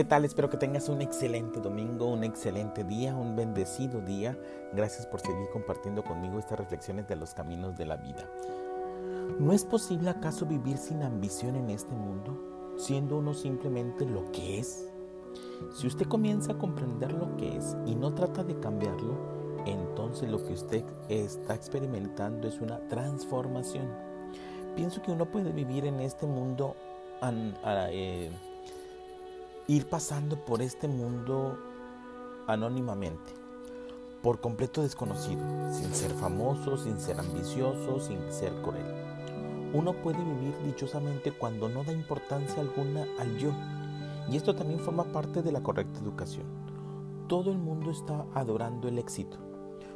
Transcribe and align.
¿Qué 0.00 0.04
tal? 0.04 0.24
Espero 0.24 0.48
que 0.48 0.56
tengas 0.56 0.88
un 0.88 1.02
excelente 1.02 1.60
domingo, 1.60 2.06
un 2.06 2.24
excelente 2.24 2.84
día, 2.84 3.14
un 3.14 3.36
bendecido 3.36 4.00
día. 4.00 4.34
Gracias 4.72 5.06
por 5.06 5.20
seguir 5.20 5.50
compartiendo 5.52 6.02
conmigo 6.02 6.38
estas 6.38 6.58
reflexiones 6.58 7.06
de 7.06 7.16
los 7.16 7.34
caminos 7.34 7.76
de 7.76 7.84
la 7.84 7.98
vida. 7.98 8.26
¿No 9.38 9.52
es 9.52 9.66
posible 9.66 10.08
acaso 10.08 10.46
vivir 10.46 10.78
sin 10.78 11.02
ambición 11.02 11.54
en 11.54 11.68
este 11.68 11.94
mundo, 11.94 12.74
siendo 12.78 13.18
uno 13.18 13.34
simplemente 13.34 14.06
lo 14.06 14.32
que 14.32 14.60
es? 14.60 14.88
Si 15.74 15.86
usted 15.86 16.06
comienza 16.06 16.52
a 16.52 16.58
comprender 16.58 17.12
lo 17.12 17.36
que 17.36 17.58
es 17.58 17.76
y 17.84 17.94
no 17.94 18.14
trata 18.14 18.42
de 18.42 18.58
cambiarlo, 18.58 19.18
entonces 19.66 20.30
lo 20.30 20.42
que 20.42 20.54
usted 20.54 20.82
está 21.10 21.54
experimentando 21.54 22.48
es 22.48 22.58
una 22.62 22.78
transformación. 22.88 23.86
Pienso 24.76 25.02
que 25.02 25.12
uno 25.12 25.26
puede 25.26 25.52
vivir 25.52 25.84
en 25.84 26.00
este 26.00 26.26
mundo 26.26 26.74
eh, 27.22 28.30
ir 29.70 29.86
pasando 29.86 30.36
por 30.44 30.62
este 30.62 30.88
mundo 30.88 31.56
anónimamente, 32.48 33.32
por 34.20 34.40
completo 34.40 34.82
desconocido, 34.82 35.44
sin 35.72 35.94
ser 35.94 36.10
famoso, 36.10 36.76
sin 36.76 36.98
ser 36.98 37.20
ambicioso, 37.20 38.00
sin 38.00 38.18
ser 38.32 38.52
cruel. 38.62 38.82
Uno 39.72 39.92
puede 39.92 40.18
vivir 40.18 40.56
dichosamente 40.64 41.30
cuando 41.30 41.68
no 41.68 41.84
da 41.84 41.92
importancia 41.92 42.60
alguna 42.60 43.06
al 43.20 43.38
yo. 43.38 43.52
Y 44.28 44.36
esto 44.36 44.56
también 44.56 44.80
forma 44.80 45.04
parte 45.04 45.40
de 45.40 45.52
la 45.52 45.62
correcta 45.62 46.00
educación. 46.00 46.46
Todo 47.28 47.52
el 47.52 47.58
mundo 47.58 47.92
está 47.92 48.26
adorando 48.34 48.88
el 48.88 48.98
éxito. 48.98 49.36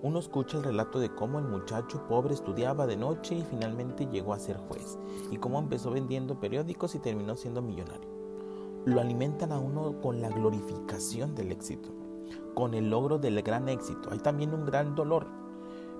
Uno 0.00 0.20
escucha 0.20 0.58
el 0.58 0.62
relato 0.62 1.00
de 1.00 1.12
cómo 1.12 1.40
el 1.40 1.44
muchacho 1.44 2.06
pobre 2.06 2.34
estudiaba 2.34 2.86
de 2.86 2.96
noche 2.96 3.34
y 3.34 3.42
finalmente 3.42 4.06
llegó 4.06 4.32
a 4.32 4.38
ser 4.38 4.58
juez, 4.58 4.96
y 5.32 5.38
cómo 5.38 5.58
empezó 5.58 5.90
vendiendo 5.90 6.38
periódicos 6.38 6.94
y 6.94 7.00
terminó 7.00 7.34
siendo 7.34 7.62
millonario 7.62 8.15
lo 8.86 9.00
alimentan 9.00 9.50
a 9.50 9.58
uno 9.58 10.00
con 10.00 10.22
la 10.22 10.28
glorificación 10.28 11.34
del 11.34 11.50
éxito, 11.50 11.90
con 12.54 12.72
el 12.72 12.88
logro 12.88 13.18
del 13.18 13.42
gran 13.42 13.68
éxito. 13.68 14.10
Hay 14.12 14.18
también 14.18 14.54
un 14.54 14.64
gran 14.64 14.94
dolor, 14.94 15.26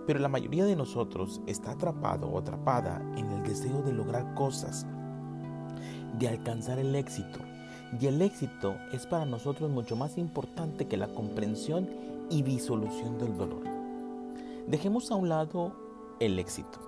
pero 0.06 0.20
la 0.20 0.28
mayoría 0.28 0.64
de 0.64 0.76
nosotros 0.76 1.40
está 1.48 1.72
atrapado 1.72 2.28
o 2.28 2.38
atrapada 2.38 3.02
en 3.16 3.28
el 3.32 3.42
deseo 3.42 3.82
de 3.82 3.92
lograr 3.92 4.34
cosas, 4.34 4.86
de 6.16 6.28
alcanzar 6.28 6.78
el 6.78 6.94
éxito. 6.94 7.40
Y 8.00 8.06
el 8.06 8.22
éxito 8.22 8.76
es 8.92 9.04
para 9.04 9.26
nosotros 9.26 9.68
mucho 9.68 9.96
más 9.96 10.16
importante 10.16 10.86
que 10.86 10.96
la 10.96 11.08
comprensión 11.08 11.88
y 12.30 12.42
disolución 12.42 13.18
del 13.18 13.36
dolor. 13.36 13.64
Dejemos 14.68 15.10
a 15.10 15.16
un 15.16 15.28
lado 15.28 15.72
el 16.20 16.38
éxito. 16.38 16.78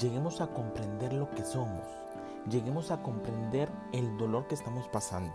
Lleguemos 0.00 0.40
a 0.40 0.46
comprender 0.46 1.12
lo 1.12 1.28
que 1.30 1.44
somos 1.44 2.05
lleguemos 2.50 2.90
a 2.90 3.02
comprender 3.02 3.70
el 3.92 4.16
dolor 4.16 4.46
que 4.46 4.54
estamos 4.54 4.88
pasando. 4.88 5.34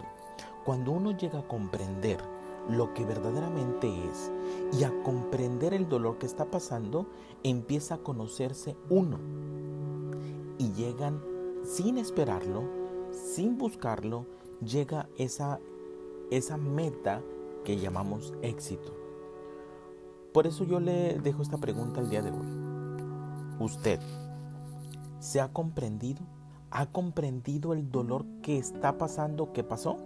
Cuando 0.66 0.92
uno 0.92 1.12
llega 1.12 1.40
a 1.40 1.48
comprender 1.48 2.22
lo 2.70 2.94
que 2.94 3.06
verdaderamente 3.06 3.88
es 4.06 4.32
y 4.78 4.84
a 4.84 5.04
comprender 5.04 5.74
el 5.74 5.90
dolor 5.90 6.18
que 6.18 6.26
está 6.26 6.46
pasando, 6.46 7.08
empieza 7.44 7.96
a 7.96 7.98
conocerse 8.00 8.76
uno. 8.90 9.20
Y 10.58 10.72
llegan 10.74 11.22
sin 11.64 11.98
esperarlo, 11.98 12.64
sin 13.12 13.58
buscarlo, 13.58 14.26
llega 14.64 15.10
esa, 15.18 15.60
esa 16.30 16.58
meta 16.58 17.22
que 17.64 17.78
llamamos 17.78 18.34
éxito. 18.42 18.94
Por 20.34 20.48
eso 20.48 20.64
yo 20.64 20.80
le 20.80 21.20
dejo 21.20 21.42
esta 21.42 21.58
pregunta 21.58 22.00
el 22.00 22.10
día 22.10 22.22
de 22.22 22.32
hoy. 22.32 22.48
¿Usted 23.60 24.00
se 25.20 25.42
ha 25.42 25.52
comprendido? 25.52 26.22
¿Ha 26.72 26.86
comprendido 26.86 27.74
el 27.74 27.92
dolor 27.92 28.26
que 28.42 28.58
está 28.58 28.98
pasando, 28.98 29.52
que 29.52 29.62
pasó? 29.62 29.98